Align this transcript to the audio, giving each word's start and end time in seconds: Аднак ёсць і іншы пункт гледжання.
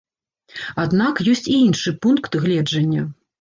Аднак 0.83 1.21
ёсць 1.33 1.45
і 1.51 1.59
іншы 1.67 1.93
пункт 2.07 2.39
гледжання. 2.47 3.07